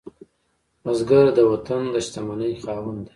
[0.83, 3.09] بزګر د وطن د شتمنۍ خاوند دی